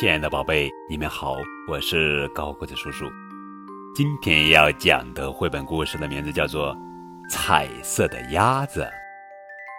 [0.00, 1.34] 亲爱的宝贝，你们好，
[1.66, 3.10] 我是高个子叔叔。
[3.96, 6.72] 今天要讲的绘本故事的名字叫做
[7.28, 8.82] 《彩色的鸭子》，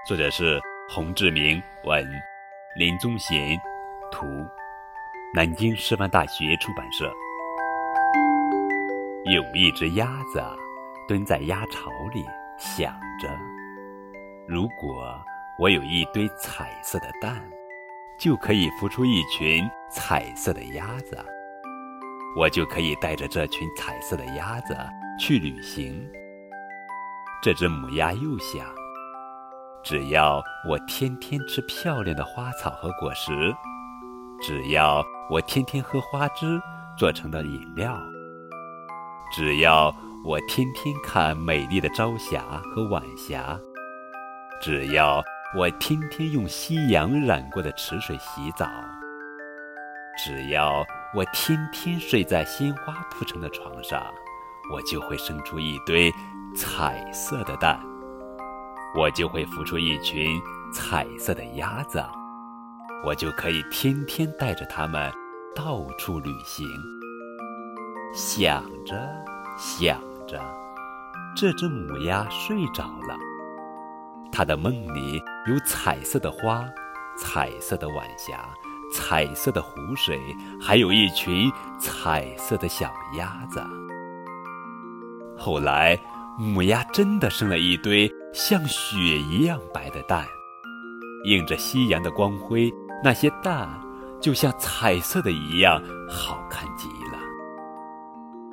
[0.05, 0.59] 作者是
[0.89, 2.05] 洪志明文，
[2.75, 3.57] 林宗贤
[4.11, 4.25] 图，
[5.33, 7.09] 南京师范大学出版社。
[9.23, 10.43] 有一只鸭子
[11.07, 12.25] 蹲在鸭巢里，
[12.57, 12.91] 想
[13.21, 13.29] 着：
[14.49, 15.17] 如果
[15.57, 17.41] 我有一堆彩色的蛋，
[18.19, 21.17] 就可以孵出一群彩色的鸭子，
[22.37, 24.75] 我就可以带着这群彩色的鸭子
[25.17, 26.05] 去旅行。
[27.41, 28.65] 这只母鸭又想：
[29.81, 33.55] 只要我天天吃漂亮的花草和果实，
[34.41, 36.59] 只要我天天喝花汁
[36.97, 37.97] 做成的饮料。
[39.31, 39.95] 只要
[40.25, 42.41] 我天天看美丽的朝霞
[42.75, 43.57] 和晚霞，
[44.61, 45.23] 只要
[45.57, 48.69] 我天天用夕阳染过的池水洗澡，
[50.15, 53.99] 只要我天天睡在鲜花铺成的床上，
[54.71, 56.13] 我就会生出一堆
[56.55, 57.79] 彩色的蛋，
[58.95, 60.39] 我就会孵出一群
[60.71, 61.99] 彩色的鸭子，
[63.03, 65.11] 我就可以天天带着它们
[65.55, 66.63] 到处旅行。
[68.13, 68.95] 想着
[69.57, 70.39] 想着，
[71.35, 73.17] 这只母鸭睡着了。
[74.31, 76.65] 它的梦里有彩色的花、
[77.17, 78.47] 彩色的晚霞、
[78.93, 80.19] 彩色的湖水，
[80.61, 83.61] 还有一群彩色的小鸭子。
[85.37, 85.97] 后来，
[86.37, 90.25] 母鸭真的生了一堆像雪一样白的蛋，
[91.25, 92.71] 映着夕阳的光辉，
[93.03, 93.69] 那些蛋
[94.21, 97.19] 就像彩色的一样好看极了。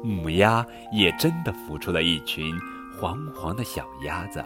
[0.03, 2.57] 母鸭也真的孵出了一群
[2.97, 4.45] 黄黄的小鸭子，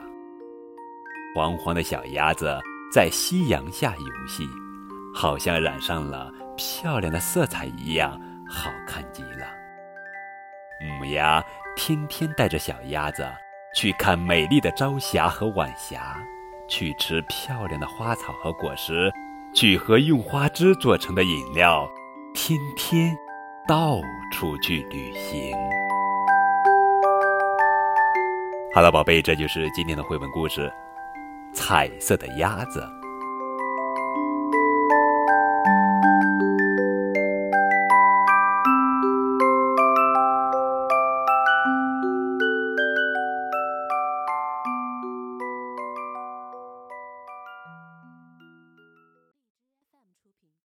[1.35, 2.59] 黄黄的小鸭子
[2.93, 4.49] 在夕阳下游戏，
[5.15, 9.47] 好像染上了漂亮的色彩一样，好看极了。
[10.99, 11.45] 母鸭
[11.77, 13.25] 天天带着小鸭子
[13.75, 16.17] 去看美丽的朝霞和晚霞，
[16.69, 19.13] 去吃漂亮的花草和果实，
[19.55, 21.89] 去喝用花枝做成的饮料，
[22.35, 23.17] 天天。
[23.69, 24.01] 到
[24.33, 25.55] 处去旅行。
[28.75, 30.67] 好了，宝贝，这就是今天的绘本故事
[31.53, 32.81] 《彩色的鸭子》。